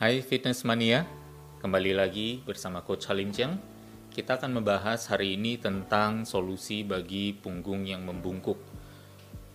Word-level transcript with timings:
Hai 0.00 0.24
Fitness 0.24 0.64
Mania, 0.64 1.04
kembali 1.60 1.92
lagi 1.92 2.40
bersama 2.40 2.80
Coach 2.80 3.04
Halim 3.12 3.36
Chiang. 3.36 3.60
Kita 4.08 4.40
akan 4.40 4.56
membahas 4.56 5.12
hari 5.12 5.36
ini 5.36 5.60
tentang 5.60 6.24
solusi 6.24 6.80
bagi 6.88 7.36
punggung 7.36 7.84
yang 7.84 8.08
membungkuk. 8.08 8.56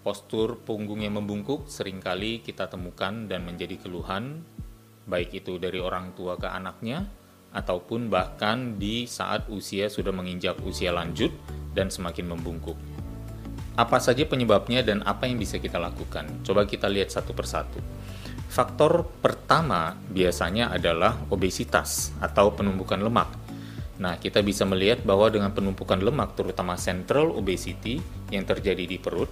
Postur 0.06 0.62
punggung 0.62 1.02
yang 1.02 1.18
membungkuk 1.18 1.66
sering 1.66 1.98
kali 1.98 2.46
kita 2.46 2.70
temukan 2.70 3.26
dan 3.26 3.42
menjadi 3.42 3.74
keluhan, 3.82 4.46
baik 5.10 5.34
itu 5.34 5.58
dari 5.58 5.82
orang 5.82 6.14
tua 6.14 6.38
ke 6.38 6.46
anaknya, 6.46 7.10
ataupun 7.50 8.14
bahkan 8.14 8.78
di 8.78 9.10
saat 9.10 9.50
usia 9.50 9.90
sudah 9.90 10.14
menginjak 10.14 10.62
usia 10.62 10.94
lanjut 10.94 11.34
dan 11.74 11.90
semakin 11.90 12.38
membungkuk. 12.38 12.78
Apa 13.82 13.98
saja 13.98 14.22
penyebabnya 14.30 14.86
dan 14.86 15.02
apa 15.10 15.26
yang 15.26 15.42
bisa 15.42 15.58
kita 15.58 15.82
lakukan? 15.82 16.30
Coba 16.46 16.70
kita 16.70 16.86
lihat 16.86 17.10
satu 17.10 17.34
persatu. 17.34 17.82
Faktor 18.50 19.04
pertama 19.20 19.98
biasanya 20.10 20.72
adalah 20.72 21.18
obesitas 21.28 22.16
atau 22.24 22.56
penumpukan 22.56 23.02
lemak. 23.02 23.30
Nah, 23.96 24.20
kita 24.20 24.44
bisa 24.44 24.68
melihat 24.68 25.04
bahwa 25.08 25.32
dengan 25.32 25.56
penumpukan 25.56 26.00
lemak, 26.04 26.36
terutama 26.36 26.76
central 26.76 27.32
obesity 27.32 28.00
yang 28.28 28.44
terjadi 28.44 28.84
di 28.84 29.00
perut, 29.00 29.32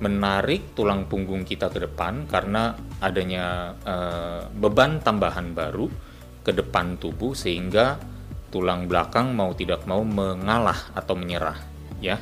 menarik 0.00 0.72
tulang 0.72 1.08
punggung 1.08 1.44
kita 1.44 1.68
ke 1.68 1.84
depan 1.84 2.24
karena 2.28 2.72
adanya 3.04 3.76
uh, 3.84 4.42
beban 4.52 5.00
tambahan 5.04 5.52
baru 5.52 5.88
ke 6.40 6.56
depan 6.56 6.96
tubuh 6.96 7.36
sehingga 7.36 8.00
tulang 8.48 8.88
belakang 8.88 9.36
mau 9.36 9.52
tidak 9.52 9.84
mau 9.84 10.00
mengalah 10.00 10.92
atau 10.96 11.12
menyerah, 11.12 11.60
ya. 12.00 12.16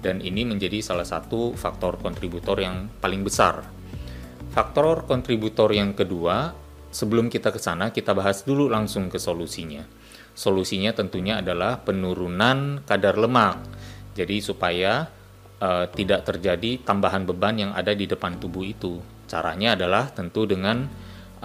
Dan 0.00 0.24
ini 0.24 0.48
menjadi 0.48 0.80
salah 0.82 1.06
satu 1.06 1.54
faktor 1.54 2.00
kontributor 2.00 2.58
yang 2.58 2.88
paling 2.98 3.22
besar 3.22 3.79
Faktor 4.50 5.06
kontributor 5.06 5.70
yang 5.70 5.94
kedua, 5.94 6.50
sebelum 6.90 7.30
kita 7.30 7.54
ke 7.54 7.62
sana, 7.62 7.94
kita 7.94 8.10
bahas 8.18 8.42
dulu 8.42 8.66
langsung 8.66 9.06
ke 9.06 9.22
solusinya. 9.22 9.86
Solusinya 10.34 10.90
tentunya 10.90 11.38
adalah 11.38 11.78
penurunan 11.78 12.82
kadar 12.82 13.14
lemak. 13.14 13.62
Jadi 14.18 14.42
supaya 14.42 15.06
uh, 15.62 15.86
tidak 15.94 16.26
terjadi 16.26 16.82
tambahan 16.82 17.30
beban 17.30 17.62
yang 17.62 17.72
ada 17.78 17.94
di 17.94 18.10
depan 18.10 18.42
tubuh 18.42 18.66
itu. 18.66 18.98
Caranya 19.30 19.78
adalah 19.78 20.10
tentu 20.10 20.50
dengan 20.50 20.82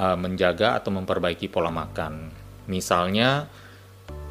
uh, 0.01 0.17
menjaga 0.17 0.73
atau 0.81 0.89
memperbaiki 0.89 1.45
pola 1.45 1.69
makan. 1.69 2.33
Misalnya 2.65 3.45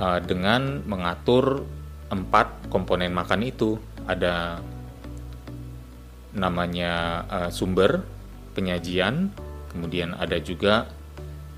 uh, 0.02 0.18
dengan 0.18 0.82
mengatur 0.82 1.62
empat 2.10 2.66
komponen 2.74 3.14
makan 3.14 3.40
itu. 3.46 3.78
Ada 4.04 4.58
namanya 6.34 7.22
uh, 7.30 7.50
sumber 7.54 8.13
penyajian, 8.54 9.34
kemudian 9.74 10.14
ada 10.14 10.38
juga 10.38 10.86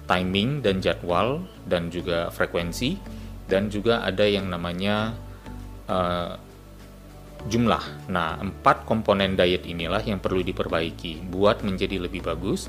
timing 0.08 0.64
dan 0.64 0.80
jadwal 0.80 1.44
dan 1.68 1.92
juga 1.92 2.32
frekuensi 2.32 2.96
dan 3.46 3.70
juga 3.70 4.02
ada 4.02 4.26
yang 4.26 4.50
namanya 4.50 5.14
uh, 5.86 6.34
jumlah. 7.46 8.10
Nah, 8.10 8.40
empat 8.42 8.88
komponen 8.88 9.38
diet 9.38 9.68
inilah 9.68 10.02
yang 10.02 10.18
perlu 10.18 10.42
diperbaiki 10.42 11.30
buat 11.30 11.62
menjadi 11.62 12.02
lebih 12.02 12.26
bagus. 12.26 12.66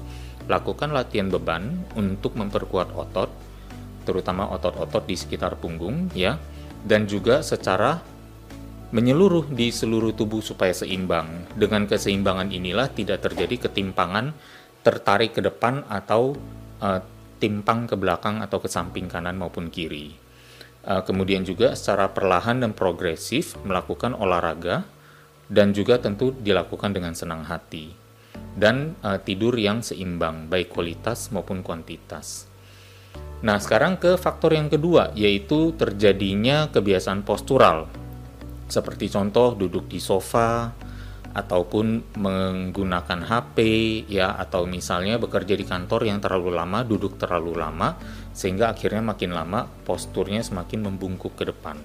Lakukan 0.47 0.95
latihan 0.95 1.27
beban 1.27 1.83
untuk 1.99 2.39
memperkuat 2.39 2.95
otot, 2.95 3.27
terutama 4.07 4.47
otot-otot 4.53 5.03
di 5.03 5.19
sekitar 5.19 5.59
punggung 5.59 6.07
ya, 6.15 6.39
dan 6.87 7.03
juga 7.03 7.43
secara 7.43 7.99
menyeluruh 8.87 9.51
di 9.51 9.67
seluruh 9.67 10.15
tubuh 10.15 10.39
supaya 10.39 10.71
seimbang. 10.71 11.51
Dengan 11.55 11.83
keseimbangan 11.83 12.55
inilah 12.55 12.87
tidak 12.95 13.27
terjadi 13.27 13.67
ketimpangan 13.67 14.31
tertarik 14.79 15.35
ke 15.35 15.43
depan 15.43 15.83
atau 15.91 16.31
uh, 16.79 17.03
timpang 17.37 17.85
ke 17.85 17.99
belakang 17.99 18.39
atau 18.39 18.63
ke 18.63 18.71
samping 18.71 19.11
kanan 19.11 19.35
maupun 19.35 19.67
kiri. 19.67 20.15
Uh, 20.87 21.03
kemudian 21.03 21.43
juga 21.43 21.75
secara 21.75 22.07
perlahan 22.15 22.63
dan 22.63 22.71
progresif 22.71 23.59
melakukan 23.67 24.15
olahraga 24.15 24.87
dan 25.51 25.75
juga 25.75 25.99
tentu 25.99 26.31
dilakukan 26.31 26.95
dengan 26.95 27.11
senang 27.11 27.43
hati 27.43 27.91
dan 28.55 28.95
uh, 29.03 29.19
tidur 29.19 29.53
yang 29.59 29.83
seimbang 29.83 30.47
baik 30.47 30.71
kualitas 30.71 31.27
maupun 31.35 31.59
kuantitas. 31.59 32.47
Nah, 33.43 33.61
sekarang 33.61 33.99
ke 33.99 34.15
faktor 34.15 34.55
yang 34.55 34.71
kedua 34.71 35.11
yaitu 35.13 35.75
terjadinya 35.75 36.71
kebiasaan 36.71 37.21
postural 37.27 38.06
seperti 38.67 39.07
contoh 39.07 39.55
duduk 39.55 39.87
di 39.87 39.99
sofa 39.99 40.71
ataupun 41.37 42.17
menggunakan 42.17 43.19
HP 43.21 43.57
ya 44.09 44.33
atau 44.41 44.65
misalnya 44.65 45.21
bekerja 45.21 45.53
di 45.53 45.65
kantor 45.67 46.09
yang 46.09 46.17
terlalu 46.17 46.49
lama, 46.55 46.81
duduk 46.81 47.21
terlalu 47.21 47.53
lama 47.53 47.93
sehingga 48.33 48.73
akhirnya 48.73 49.05
makin 49.05 49.37
lama 49.37 49.69
posturnya 49.85 50.41
semakin 50.41 50.89
membungkuk 50.89 51.37
ke 51.37 51.45
depan. 51.45 51.77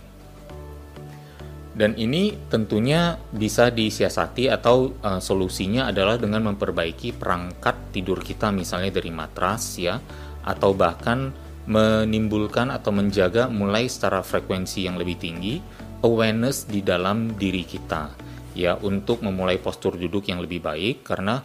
Dan 1.72 1.96
ini 1.96 2.36
tentunya 2.52 3.16
bisa 3.32 3.72
disiasati 3.72 4.52
atau 4.52 4.92
uh, 5.00 5.20
solusinya 5.24 5.88
adalah 5.88 6.20
dengan 6.20 6.52
memperbaiki 6.52 7.16
perangkat 7.16 7.96
tidur 7.96 8.20
kita 8.20 8.52
misalnya 8.52 8.92
dari 8.92 9.08
matras 9.08 9.80
ya 9.80 9.96
atau 10.44 10.76
bahkan 10.76 11.32
menimbulkan 11.64 12.68
atau 12.68 12.92
menjaga 12.92 13.48
mulai 13.48 13.88
secara 13.88 14.20
frekuensi 14.20 14.84
yang 14.84 15.00
lebih 15.00 15.16
tinggi 15.16 15.62
awareness 16.02 16.66
di 16.66 16.82
dalam 16.82 17.38
diri 17.38 17.62
kita. 17.62 18.12
Ya 18.52 18.76
untuk 18.76 19.24
memulai 19.24 19.56
postur 19.56 19.96
duduk 19.96 20.28
yang 20.28 20.44
lebih 20.44 20.60
baik 20.60 21.06
karena 21.06 21.40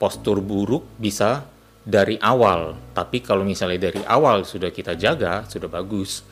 postur 0.00 0.40
buruk 0.40 0.96
bisa 0.96 1.44
dari 1.84 2.16
awal. 2.16 2.74
Tapi 2.96 3.20
kalau 3.20 3.44
misalnya 3.44 3.92
dari 3.92 4.00
awal 4.08 4.48
sudah 4.48 4.72
kita 4.72 4.96
jaga 4.96 5.44
sudah 5.44 5.68
bagus. 5.68 6.24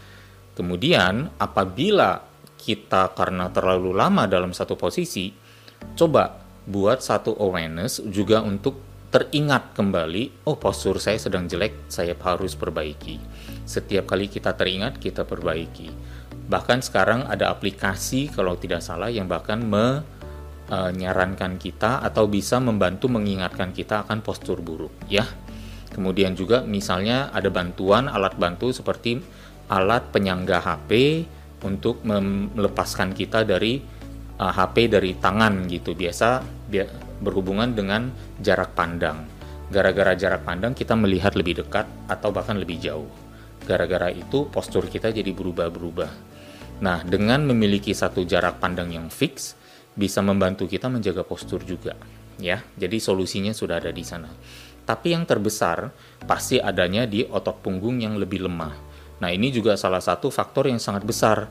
Kemudian 0.54 1.34
apabila 1.36 2.24
kita 2.56 3.12
karena 3.12 3.52
terlalu 3.52 3.92
lama 3.92 4.24
dalam 4.24 4.56
satu 4.56 4.78
posisi 4.78 5.28
coba 5.98 6.40
buat 6.64 7.04
satu 7.04 7.36
awareness 7.36 8.00
juga 8.08 8.40
untuk 8.40 8.80
teringat 9.12 9.76
kembali 9.76 10.48
oh 10.48 10.56
postur 10.56 10.98
saya 10.98 11.20
sedang 11.20 11.44
jelek 11.44 11.92
saya 11.92 12.16
harus 12.16 12.56
perbaiki. 12.56 13.20
Setiap 13.68 14.08
kali 14.08 14.32
kita 14.32 14.56
teringat 14.56 14.96
kita 14.96 15.28
perbaiki 15.28 15.92
Bahkan 16.54 16.86
sekarang 16.86 17.26
ada 17.26 17.50
aplikasi 17.50 18.30
kalau 18.30 18.54
tidak 18.54 18.78
salah 18.78 19.10
yang 19.10 19.26
bahkan 19.26 19.58
menyarankan 19.66 21.58
kita 21.58 21.98
atau 21.98 22.30
bisa 22.30 22.62
membantu 22.62 23.10
mengingatkan 23.10 23.74
kita 23.74 24.06
akan 24.06 24.22
postur 24.22 24.62
buruk 24.62 24.94
ya. 25.10 25.26
Kemudian 25.90 26.38
juga 26.38 26.62
misalnya 26.62 27.34
ada 27.34 27.50
bantuan 27.50 28.06
alat 28.06 28.38
bantu 28.38 28.70
seperti 28.70 29.18
alat 29.66 30.14
penyangga 30.14 30.62
HP 30.62 30.90
untuk 31.66 32.06
melepaskan 32.06 33.10
kita 33.18 33.42
dari 33.42 33.82
uh, 34.38 34.54
HP 34.54 34.94
dari 34.94 35.18
tangan 35.18 35.66
gitu. 35.66 35.98
Biasa 35.98 36.38
berhubungan 37.18 37.74
dengan 37.74 38.14
jarak 38.38 38.78
pandang. 38.78 39.26
Gara-gara 39.74 40.14
jarak 40.14 40.46
pandang 40.46 40.70
kita 40.70 40.94
melihat 40.94 41.34
lebih 41.34 41.66
dekat 41.66 41.90
atau 42.06 42.30
bahkan 42.30 42.62
lebih 42.62 42.78
jauh. 42.78 43.10
Gara-gara 43.66 44.06
itu 44.14 44.46
postur 44.54 44.86
kita 44.86 45.10
jadi 45.10 45.34
berubah-berubah. 45.34 46.33
Nah, 46.84 47.00
dengan 47.00 47.48
memiliki 47.48 47.96
satu 47.96 48.28
jarak 48.28 48.60
pandang 48.60 48.92
yang 48.92 49.08
fix, 49.08 49.56
bisa 49.96 50.20
membantu 50.20 50.68
kita 50.68 50.92
menjaga 50.92 51.24
postur 51.24 51.64
juga, 51.64 51.96
ya. 52.36 52.60
Jadi 52.76 53.00
solusinya 53.00 53.56
sudah 53.56 53.80
ada 53.80 53.88
di 53.88 54.04
sana. 54.04 54.28
Tapi 54.84 55.16
yang 55.16 55.24
terbesar 55.24 55.88
pasti 56.28 56.60
adanya 56.60 57.08
di 57.08 57.24
otot 57.24 57.64
punggung 57.64 58.04
yang 58.04 58.20
lebih 58.20 58.44
lemah. 58.44 58.76
Nah, 59.24 59.32
ini 59.32 59.48
juga 59.48 59.80
salah 59.80 60.04
satu 60.04 60.28
faktor 60.28 60.68
yang 60.68 60.76
sangat 60.76 61.08
besar. 61.08 61.48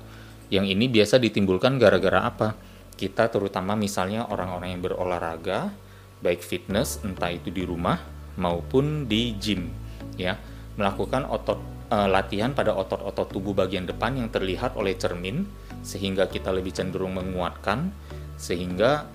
Yang 0.53 0.77
ini 0.77 0.85
biasa 0.85 1.17
ditimbulkan 1.17 1.81
gara-gara 1.81 2.29
apa? 2.29 2.53
Kita 2.93 3.25
terutama 3.33 3.73
misalnya 3.73 4.29
orang-orang 4.29 4.77
yang 4.77 4.85
berolahraga, 4.85 5.73
baik 6.21 6.45
fitness 6.45 7.01
entah 7.01 7.33
itu 7.33 7.49
di 7.49 7.65
rumah 7.65 7.97
maupun 8.37 9.09
di 9.09 9.33
gym, 9.41 9.73
ya, 10.13 10.37
melakukan 10.77 11.25
otot 11.25 11.72
uh, 11.89 12.07
latihan 12.07 12.53
pada 12.55 12.71
otot-otot 12.75 13.31
tubuh 13.33 13.51
bagian 13.51 13.83
depan 13.89 14.15
yang 14.15 14.29
terlihat 14.29 14.77
oleh 14.79 14.95
cermin 14.95 15.43
sehingga 15.83 16.31
kita 16.31 16.53
lebih 16.53 16.71
cenderung 16.71 17.17
menguatkan 17.17 17.91
sehingga 18.39 19.07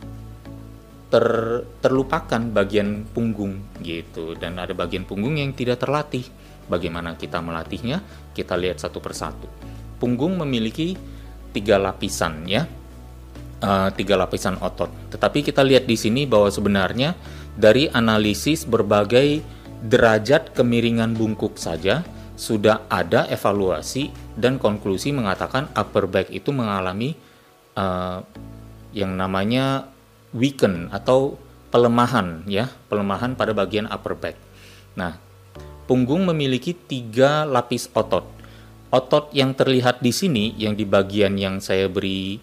ter, 1.08 1.26
terlupakan 1.80 2.42
bagian 2.52 3.08
punggung 3.08 3.64
gitu 3.80 4.36
dan 4.36 4.60
ada 4.60 4.76
bagian 4.76 5.08
punggung 5.08 5.40
yang 5.40 5.56
tidak 5.56 5.80
terlatih. 5.80 6.24
Bagaimana 6.68 7.16
kita 7.16 7.40
melatihnya? 7.40 8.04
Kita 8.36 8.52
lihat 8.52 8.84
satu 8.84 9.00
persatu. 9.00 9.48
Punggung 9.96 10.36
memiliki 10.36 10.94
tiga 11.56 11.80
lapisan 11.80 12.44
ya, 12.44 12.68
uh, 13.64 13.88
tiga 13.96 14.20
lapisan 14.20 14.60
otot. 14.60 14.92
Tetapi 15.08 15.48
kita 15.48 15.64
lihat 15.64 15.88
di 15.88 15.96
sini 15.96 16.28
bahwa 16.28 16.52
sebenarnya 16.52 17.16
dari 17.56 17.88
analisis 17.88 18.68
berbagai 18.68 19.40
derajat 19.80 20.52
kemiringan 20.52 21.16
bungkuk 21.16 21.56
saja 21.56 22.04
sudah 22.38 22.86
ada 22.86 23.26
evaluasi 23.26 24.14
dan 24.38 24.62
konklusi 24.62 25.10
mengatakan 25.10 25.66
upper 25.74 26.06
back 26.06 26.30
itu 26.30 26.54
mengalami 26.54 27.18
uh, 27.74 28.22
yang 28.94 29.18
namanya 29.18 29.90
weaken 30.30 30.86
atau 30.94 31.34
pelemahan 31.74 32.46
ya, 32.46 32.70
pelemahan 32.86 33.34
pada 33.34 33.50
bagian 33.50 33.90
upper 33.90 34.14
back. 34.14 34.38
Nah, 34.94 35.18
punggung 35.90 36.30
memiliki 36.30 36.72
tiga 36.78 37.42
lapis 37.42 37.90
otot. 37.90 38.24
Otot 38.88 39.34
yang 39.36 39.52
terlihat 39.52 40.00
di 40.00 40.14
sini, 40.14 40.54
yang 40.56 40.78
di 40.78 40.88
bagian 40.88 41.36
yang 41.36 41.60
saya 41.60 41.90
beri 41.90 42.40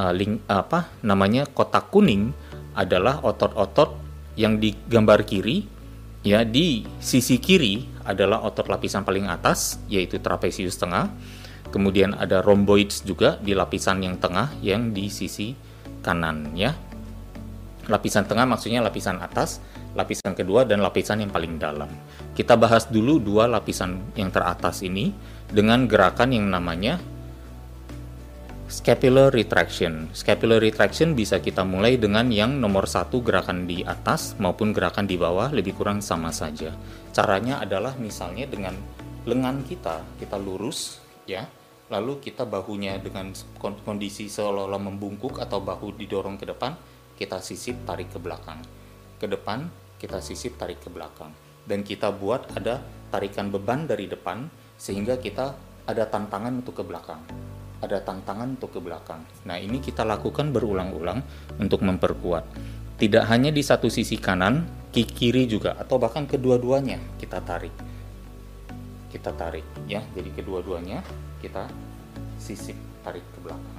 uh, 0.00 0.10
link 0.10 0.42
apa 0.50 0.90
namanya 1.04 1.46
kotak 1.46 1.92
kuning, 1.92 2.34
adalah 2.74 3.20
otot-otot 3.22 3.94
yang 4.40 4.56
di 4.56 4.72
gambar 4.88 5.22
kiri. 5.28 5.76
Ya, 6.26 6.42
di 6.42 6.82
sisi 6.98 7.38
kiri 7.38 7.86
adalah 8.08 8.40
otot 8.40 8.64
lapisan 8.72 9.04
paling 9.04 9.28
atas, 9.28 9.76
yaitu 9.92 10.16
trapezius 10.16 10.80
tengah. 10.80 11.12
Kemudian 11.68 12.16
ada 12.16 12.40
rhomboids 12.40 13.04
juga 13.04 13.36
di 13.36 13.52
lapisan 13.52 14.00
yang 14.00 14.16
tengah, 14.16 14.56
yang 14.64 14.96
di 14.96 15.12
sisi 15.12 15.52
kanan, 16.00 16.56
ya. 16.56 16.72
Lapisan 17.92 18.24
tengah 18.24 18.48
maksudnya 18.48 18.80
lapisan 18.80 19.20
atas, 19.20 19.60
lapisan 19.92 20.32
kedua 20.32 20.64
dan 20.64 20.80
lapisan 20.80 21.20
yang 21.20 21.28
paling 21.28 21.60
dalam. 21.60 21.88
Kita 22.32 22.56
bahas 22.56 22.88
dulu 22.88 23.20
dua 23.20 23.44
lapisan 23.44 24.16
yang 24.16 24.32
teratas 24.32 24.80
ini 24.80 25.12
dengan 25.48 25.84
gerakan 25.84 26.32
yang 26.32 26.48
namanya 26.48 26.96
scapular 28.68 29.32
retraction. 29.32 30.12
Scapular 30.12 30.60
retraction 30.60 31.16
bisa 31.16 31.40
kita 31.40 31.64
mulai 31.64 31.96
dengan 31.96 32.28
yang 32.28 32.60
nomor 32.60 32.84
satu 32.84 33.24
gerakan 33.24 33.64
di 33.64 33.80
atas 33.80 34.36
maupun 34.36 34.76
gerakan 34.76 35.08
di 35.08 35.16
bawah 35.16 35.48
lebih 35.48 35.72
kurang 35.72 36.04
sama 36.04 36.28
saja. 36.28 36.76
Caranya 37.16 37.64
adalah 37.64 37.96
misalnya 37.96 38.44
dengan 38.44 38.76
lengan 39.24 39.64
kita 39.64 40.04
kita 40.20 40.36
lurus 40.36 41.00
ya, 41.24 41.48
lalu 41.88 42.20
kita 42.20 42.44
bahunya 42.44 43.00
dengan 43.00 43.32
kondisi 43.58 44.28
seolah-olah 44.28 44.80
membungkuk 44.84 45.40
atau 45.40 45.64
bahu 45.64 45.96
didorong 45.96 46.36
ke 46.36 46.44
depan, 46.44 46.76
kita 47.16 47.40
sisip 47.40 47.88
tarik 47.88 48.12
ke 48.12 48.20
belakang. 48.20 48.60
Ke 49.16 49.24
depan 49.24 49.64
kita 49.96 50.20
sisip 50.20 50.60
tarik 50.60 50.84
ke 50.84 50.92
belakang 50.92 51.32
dan 51.64 51.80
kita 51.80 52.12
buat 52.12 52.52
ada 52.52 52.84
tarikan 53.08 53.48
beban 53.48 53.88
dari 53.88 54.04
depan 54.06 54.44
sehingga 54.76 55.16
kita 55.16 55.56
ada 55.88 56.04
tantangan 56.04 56.60
untuk 56.60 56.78
ke 56.78 56.84
belakang 56.84 57.47
ada 57.78 58.02
tantangan 58.02 58.58
untuk 58.58 58.74
ke 58.74 58.80
belakang. 58.82 59.22
Nah 59.46 59.56
ini 59.58 59.78
kita 59.78 60.02
lakukan 60.02 60.50
berulang-ulang 60.50 61.22
untuk 61.62 61.86
memperkuat. 61.86 62.44
Tidak 62.98 63.24
hanya 63.30 63.54
di 63.54 63.62
satu 63.62 63.86
sisi 63.86 64.18
kanan 64.18 64.66
kiri 64.90 65.46
juga 65.46 65.78
atau 65.78 65.94
bahkan 65.94 66.26
kedua-duanya 66.26 66.98
kita 67.22 67.38
tarik. 67.38 67.70
Kita 69.14 69.30
tarik 69.30 69.62
ya. 69.86 70.02
Jadi 70.10 70.34
kedua-duanya 70.34 71.06
kita 71.38 71.70
sisip 72.42 72.74
tarik 73.06 73.22
ke 73.30 73.38
belakang. 73.38 73.78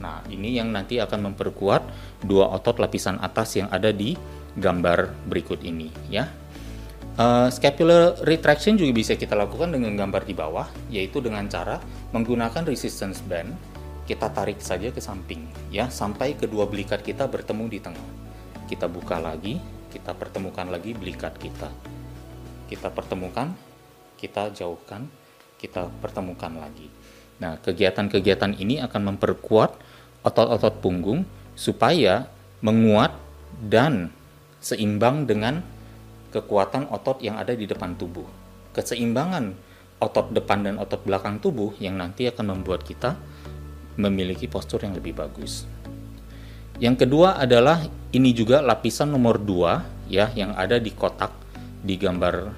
Nah 0.00 0.24
ini 0.32 0.56
yang 0.56 0.72
nanti 0.72 0.96
akan 0.96 1.32
memperkuat 1.32 1.82
dua 2.24 2.48
otot 2.56 2.80
lapisan 2.80 3.20
atas 3.20 3.60
yang 3.60 3.68
ada 3.68 3.92
di 3.92 4.16
gambar 4.56 5.28
berikut 5.28 5.60
ini 5.60 5.92
ya. 6.08 6.28
Uh, 7.14 7.46
scapular 7.46 8.18
retraction 8.26 8.74
juga 8.74 8.90
bisa 8.90 9.14
kita 9.14 9.38
lakukan 9.38 9.70
dengan 9.70 9.94
gambar 9.94 10.26
di 10.26 10.34
bawah, 10.34 10.66
yaitu 10.90 11.22
dengan 11.22 11.46
cara 11.46 11.78
menggunakan 12.10 12.66
resistance 12.66 13.22
band, 13.22 13.54
kita 14.02 14.34
tarik 14.34 14.58
saja 14.58 14.90
ke 14.90 14.98
samping, 14.98 15.46
ya, 15.70 15.86
sampai 15.86 16.34
kedua 16.34 16.66
belikat 16.66 17.06
kita 17.06 17.30
bertemu 17.30 17.70
di 17.70 17.78
tengah. 17.78 18.08
Kita 18.66 18.90
buka 18.90 19.22
lagi, 19.22 19.62
kita 19.94 20.10
pertemukan 20.10 20.66
lagi 20.66 20.90
belikat 20.90 21.38
kita. 21.38 21.70
Kita 22.66 22.90
pertemukan, 22.90 23.54
kita 24.18 24.50
jauhkan, 24.50 25.06
kita 25.54 25.86
pertemukan 26.02 26.50
lagi. 26.50 26.90
Nah, 27.38 27.62
kegiatan-kegiatan 27.62 28.58
ini 28.58 28.82
akan 28.82 29.14
memperkuat 29.14 29.70
otot-otot 30.26 30.82
punggung 30.82 31.22
supaya 31.54 32.26
menguat 32.58 33.14
dan 33.62 34.10
seimbang 34.58 35.30
dengan 35.30 35.62
kekuatan 36.34 36.90
otot 36.90 37.22
yang 37.22 37.38
ada 37.38 37.54
di 37.54 37.70
depan 37.70 37.94
tubuh. 37.94 38.26
Keseimbangan 38.74 39.54
otot 40.02 40.34
depan 40.34 40.66
dan 40.66 40.82
otot 40.82 41.06
belakang 41.06 41.38
tubuh 41.38 41.78
yang 41.78 41.94
nanti 41.94 42.26
akan 42.26 42.58
membuat 42.58 42.82
kita 42.82 43.14
memiliki 43.94 44.50
postur 44.50 44.82
yang 44.82 44.98
lebih 44.98 45.14
bagus. 45.14 45.70
Yang 46.82 47.06
kedua 47.06 47.38
adalah 47.38 47.86
ini 48.10 48.34
juga 48.34 48.58
lapisan 48.58 49.14
nomor 49.14 49.38
2 49.38 50.10
ya 50.10 50.34
yang 50.34 50.58
ada 50.58 50.82
di 50.82 50.90
kotak 50.90 51.30
di 51.86 51.94
gambar 51.94 52.50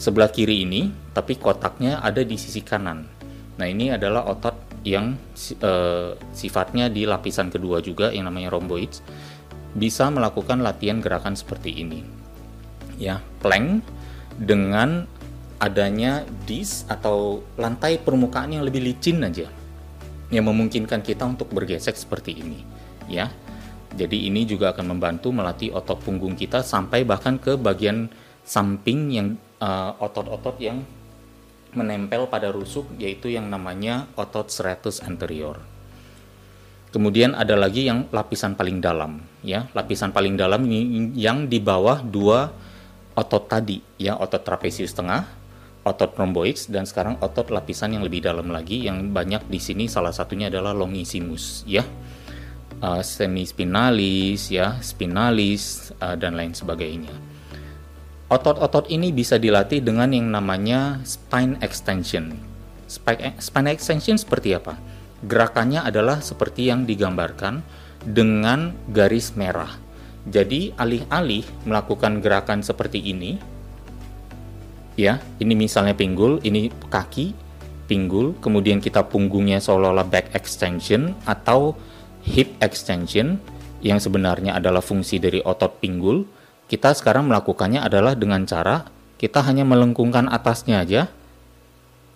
sebelah 0.00 0.32
kiri 0.32 0.64
ini, 0.64 0.88
tapi 1.12 1.36
kotaknya 1.36 2.00
ada 2.00 2.24
di 2.24 2.40
sisi 2.40 2.64
kanan. 2.64 3.04
Nah, 3.60 3.66
ini 3.68 3.92
adalah 3.92 4.24
otot 4.24 4.56
yang 4.80 5.12
e, 5.44 5.72
sifatnya 6.32 6.88
di 6.88 7.04
lapisan 7.04 7.52
kedua 7.52 7.84
juga 7.84 8.08
yang 8.08 8.32
namanya 8.32 8.56
rhomboids 8.56 9.04
bisa 9.76 10.08
melakukan 10.08 10.64
latihan 10.64 11.04
gerakan 11.04 11.36
seperti 11.36 11.84
ini. 11.84 12.19
Ya, 13.00 13.24
plank 13.40 13.80
dengan 14.36 15.08
adanya 15.56 16.24
dis 16.44 16.84
atau 16.84 17.40
lantai 17.56 17.96
permukaan 17.96 18.52
yang 18.52 18.64
lebih 18.64 18.84
licin 18.84 19.24
aja 19.24 19.48
yang 20.28 20.44
memungkinkan 20.46 21.00
kita 21.00 21.24
untuk 21.24 21.48
bergesek 21.50 21.96
seperti 21.96 22.38
ini, 22.44 22.60
ya. 23.08 23.32
Jadi 23.90 24.30
ini 24.30 24.46
juga 24.46 24.70
akan 24.70 24.94
membantu 24.94 25.34
melatih 25.34 25.74
otot 25.74 25.98
punggung 25.98 26.38
kita 26.38 26.62
sampai 26.62 27.02
bahkan 27.02 27.40
ke 27.40 27.58
bagian 27.58 28.06
samping 28.46 29.10
yang 29.10 29.28
uh, 29.58 29.98
otot-otot 29.98 30.60
yang 30.62 30.86
menempel 31.74 32.30
pada 32.30 32.54
rusuk 32.54 32.86
yaitu 32.98 33.34
yang 33.34 33.50
namanya 33.50 34.06
otot 34.14 34.46
serratus 34.52 35.02
anterior. 35.02 35.58
Kemudian 36.90 37.34
ada 37.38 37.54
lagi 37.54 37.86
yang 37.86 38.06
lapisan 38.10 38.54
paling 38.54 38.78
dalam, 38.82 39.22
ya. 39.42 39.66
Lapisan 39.74 40.10
paling 40.14 40.38
dalam 40.38 40.62
ini 40.66 41.10
yang 41.18 41.46
di 41.46 41.58
bawah 41.62 42.02
dua 42.02 42.50
otot 43.20 43.44
tadi, 43.44 43.84
ya, 44.00 44.16
otot 44.16 44.40
trapezius 44.40 44.96
tengah, 44.96 45.28
otot 45.84 46.16
rhomboids 46.16 46.72
dan 46.72 46.88
sekarang 46.88 47.20
otot 47.20 47.52
lapisan 47.52 47.92
yang 47.92 48.00
lebih 48.00 48.24
dalam 48.24 48.48
lagi 48.48 48.88
yang 48.88 49.12
banyak 49.12 49.44
di 49.48 49.60
sini 49.60 49.84
salah 49.92 50.16
satunya 50.16 50.48
adalah 50.48 50.72
longissimus, 50.72 51.68
ya. 51.68 51.84
Uh, 52.80 53.04
semispinalis, 53.04 54.48
ya, 54.48 54.80
spinalis 54.80 55.92
uh, 56.00 56.16
dan 56.16 56.32
lain 56.32 56.56
sebagainya. 56.56 57.12
Otot-otot 58.32 58.88
ini 58.88 59.12
bisa 59.12 59.36
dilatih 59.36 59.84
dengan 59.84 60.08
yang 60.16 60.32
namanya 60.32 61.02
spine 61.04 61.60
extension. 61.60 62.32
Spine, 62.88 63.36
spine 63.36 63.68
extension 63.68 64.16
seperti 64.16 64.56
apa? 64.56 64.80
Gerakannya 65.20 65.84
adalah 65.84 66.24
seperti 66.24 66.72
yang 66.72 66.88
digambarkan 66.88 67.60
dengan 68.00 68.72
garis 68.88 69.36
merah. 69.36 69.89
Jadi 70.28 70.76
alih-alih 70.76 71.44
melakukan 71.64 72.20
gerakan 72.20 72.60
seperti 72.60 73.00
ini, 73.00 73.40
ya, 75.00 75.16
ini 75.40 75.56
misalnya 75.56 75.96
pinggul, 75.96 76.44
ini 76.44 76.68
kaki, 76.92 77.32
pinggul, 77.88 78.36
kemudian 78.38 78.84
kita 78.84 79.08
punggungnya 79.08 79.58
seolah-olah 79.58 80.04
back 80.04 80.36
extension 80.36 81.16
atau 81.24 81.72
hip 82.20 82.52
extension 82.60 83.40
yang 83.80 83.96
sebenarnya 83.96 84.60
adalah 84.60 84.84
fungsi 84.84 85.16
dari 85.16 85.40
otot 85.40 85.80
pinggul. 85.80 86.28
Kita 86.68 86.92
sekarang 86.92 87.26
melakukannya 87.26 87.80
adalah 87.80 88.12
dengan 88.14 88.44
cara 88.44 88.86
kita 89.20 89.44
hanya 89.44 89.68
melengkungkan 89.68 90.28
atasnya 90.32 90.80
aja, 90.80 91.08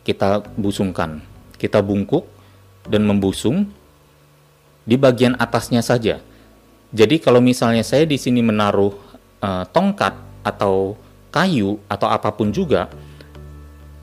kita 0.09 0.45
busungkan, 0.57 1.21
kita 1.57 1.85
bungkuk, 1.85 2.25
dan 2.89 3.05
membusung 3.05 3.73
di 4.85 4.97
bagian 5.01 5.37
atasnya 5.41 5.81
saja. 5.81 6.21
Jadi 6.95 7.19
kalau 7.19 7.43
misalnya 7.43 7.83
saya 7.83 8.07
di 8.07 8.15
sini 8.15 8.39
menaruh 8.39 8.95
uh, 9.43 9.67
tongkat 9.75 10.15
atau 10.47 10.95
kayu 11.35 11.83
atau 11.91 12.07
apa 12.07 12.31
pun 12.31 12.55
juga, 12.55 12.87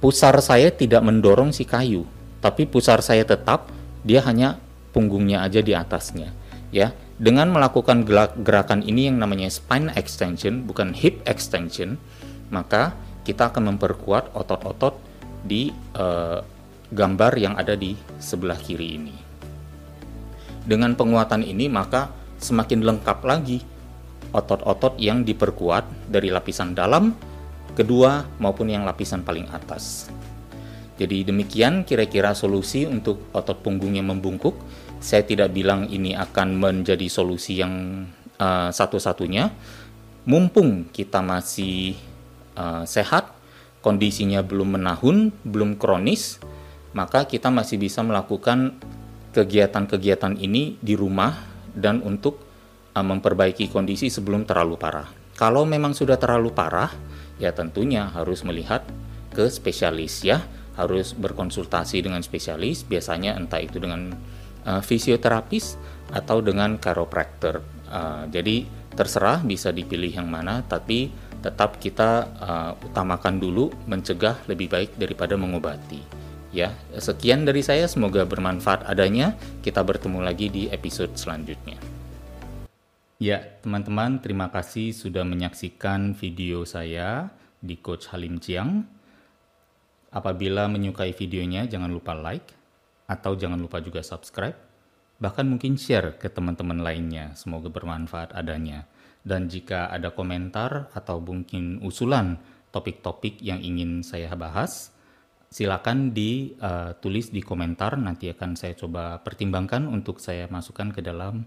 pusar 0.04 0.36
saya 0.44 0.68
tidak 0.76 1.00
mendorong 1.00 1.56
si 1.56 1.64
kayu, 1.64 2.04
tapi 2.44 2.68
pusar 2.68 3.00
saya 3.00 3.24
tetap 3.24 3.72
dia 4.04 4.20
hanya 4.28 4.60
punggungnya 4.92 5.40
aja 5.40 5.64
di 5.64 5.72
atasnya. 5.72 6.36
Ya, 6.76 6.92
dengan 7.16 7.56
melakukan 7.56 8.04
gerakan 8.44 8.84
ini 8.84 9.08
yang 9.08 9.24
namanya 9.24 9.48
spine 9.48 9.88
extension 9.96 10.68
bukan 10.68 10.92
hip 10.92 11.24
extension, 11.24 11.96
maka 12.52 12.92
kita 13.24 13.56
akan 13.56 13.76
memperkuat 13.76 14.36
otot-otot 14.36 15.00
di 15.48 15.72
uh, 15.96 16.44
gambar 16.92 17.40
yang 17.40 17.56
ada 17.56 17.80
di 17.80 17.96
sebelah 18.20 18.60
kiri 18.60 19.00
ini. 19.00 19.16
Dengan 20.68 20.94
penguatan 21.00 21.42
ini 21.42 21.72
maka 21.72 22.21
semakin 22.42 22.82
lengkap 22.82 23.20
lagi 23.24 23.62
otot-otot 24.32 24.96
yang 24.98 25.28
diperkuat 25.28 26.08
dari 26.08 26.32
lapisan 26.32 26.72
dalam, 26.72 27.12
kedua 27.76 28.26
maupun 28.40 28.72
yang 28.72 28.88
lapisan 28.88 29.24
paling 29.28 29.48
atas. 29.52 30.08
Jadi 30.96 31.28
demikian 31.28 31.84
kira-kira 31.84 32.32
solusi 32.38 32.88
untuk 32.88 33.32
otot 33.36 33.60
punggung 33.60 33.96
yang 33.98 34.08
membungkuk. 34.08 34.56
Saya 35.02 35.26
tidak 35.26 35.50
bilang 35.50 35.90
ini 35.90 36.14
akan 36.14 36.62
menjadi 36.62 37.10
solusi 37.10 37.58
yang 37.58 38.06
uh, 38.38 38.70
satu-satunya. 38.70 39.50
Mumpung 40.30 40.94
kita 40.94 41.26
masih 41.26 41.98
uh, 42.54 42.86
sehat, 42.86 43.34
kondisinya 43.82 44.46
belum 44.46 44.78
menahun, 44.78 45.34
belum 45.42 45.82
kronis, 45.82 46.38
maka 46.94 47.26
kita 47.26 47.50
masih 47.50 47.82
bisa 47.82 48.06
melakukan 48.06 48.78
kegiatan-kegiatan 49.34 50.38
ini 50.38 50.78
di 50.86 50.94
rumah 50.94 51.51
dan 51.76 52.04
untuk 52.04 52.42
uh, 52.94 53.06
memperbaiki 53.06 53.72
kondisi 53.72 54.12
sebelum 54.12 54.44
terlalu 54.48 54.76
parah. 54.76 55.08
Kalau 55.36 55.66
memang 55.66 55.98
sudah 55.98 56.22
terlalu 56.22 56.54
parah, 56.54 56.92
ya 57.42 57.50
tentunya 57.56 58.12
harus 58.14 58.46
melihat 58.46 58.86
ke 59.32 59.48
spesialis 59.50 60.22
ya, 60.22 60.44
harus 60.78 61.18
berkonsultasi 61.18 62.04
dengan 62.04 62.22
spesialis, 62.22 62.86
biasanya 62.86 63.34
entah 63.40 63.64
itu 63.64 63.82
dengan 63.82 64.14
uh, 64.68 64.82
fisioterapis 64.84 65.80
atau 66.12 66.44
dengan 66.44 66.78
chiropractor. 66.78 67.64
Uh, 67.92 68.28
jadi 68.30 68.68
terserah 68.92 69.42
bisa 69.42 69.72
dipilih 69.72 70.22
yang 70.22 70.28
mana, 70.28 70.62
tapi 70.68 71.10
tetap 71.42 71.82
kita 71.82 72.30
uh, 72.38 72.72
utamakan 72.86 73.42
dulu 73.42 73.74
mencegah 73.90 74.46
lebih 74.46 74.70
baik 74.70 74.92
daripada 75.00 75.34
mengobati. 75.34 76.21
Ya, 76.52 76.76
sekian 77.00 77.48
dari 77.48 77.64
saya, 77.64 77.88
semoga 77.88 78.28
bermanfaat 78.28 78.84
adanya. 78.84 79.40
Kita 79.64 79.88
bertemu 79.88 80.20
lagi 80.20 80.52
di 80.52 80.68
episode 80.68 81.16
selanjutnya. 81.16 81.80
Ya, 83.24 83.40
teman-teman, 83.64 84.20
terima 84.20 84.52
kasih 84.52 84.92
sudah 84.92 85.24
menyaksikan 85.24 86.12
video 86.12 86.68
saya 86.68 87.32
di 87.64 87.80
Coach 87.80 88.12
Halim 88.12 88.44
Chiang. 88.44 88.84
Apabila 90.12 90.68
menyukai 90.68 91.16
videonya, 91.16 91.72
jangan 91.72 91.88
lupa 91.88 92.12
like 92.20 92.52
atau 93.08 93.32
jangan 93.40 93.56
lupa 93.56 93.80
juga 93.80 94.04
subscribe. 94.04 94.60
Bahkan 95.24 95.48
mungkin 95.48 95.80
share 95.80 96.20
ke 96.20 96.28
teman-teman 96.28 96.84
lainnya. 96.84 97.32
Semoga 97.32 97.72
bermanfaat 97.72 98.36
adanya. 98.36 98.92
Dan 99.24 99.48
jika 99.48 99.88
ada 99.88 100.12
komentar 100.12 100.92
atau 100.92 101.24
mungkin 101.24 101.80
usulan 101.80 102.44
topik-topik 102.76 103.40
yang 103.40 103.64
ingin 103.64 104.04
saya 104.04 104.36
bahas, 104.36 104.92
silakan 105.52 106.16
ditulis 106.16 107.28
uh, 107.30 107.34
di 107.36 107.42
komentar. 107.44 108.00
Nanti 108.00 108.32
akan 108.32 108.56
saya 108.56 108.74
coba 108.74 109.20
pertimbangkan 109.22 109.86
untuk 109.86 110.24
saya 110.24 110.48
masukkan 110.48 110.90
ke 110.96 111.04
dalam 111.04 111.46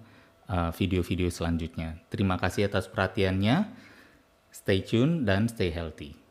video-video 0.76 1.32
uh, 1.32 1.34
selanjutnya. 1.34 2.04
Terima 2.12 2.36
kasih 2.36 2.68
atas 2.68 2.84
perhatiannya. 2.92 3.72
Stay 4.52 4.84
tune 4.84 5.24
dan 5.24 5.48
stay 5.48 5.72
healthy. 5.72 6.23